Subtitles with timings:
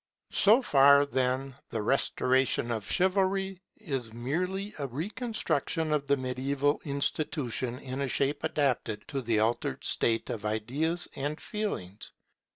[0.33, 7.77] So far, then, the restoration of Chivalry is merely a reconstruction of the mediaeval institution
[7.77, 12.13] in a shape adapted to the altered state of ideas and feelings.